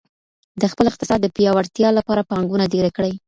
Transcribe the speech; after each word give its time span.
د 0.61 0.63
خپل 0.71 0.85
اقتصاد 0.91 1.19
د 1.21 1.27
پیاوړتیا 1.35 1.89
لپاره 1.97 2.27
پانګونه 2.31 2.65
ډیره 2.73 2.89
کړئ. 2.95 3.13